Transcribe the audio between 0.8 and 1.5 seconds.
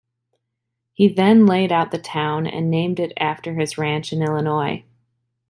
He then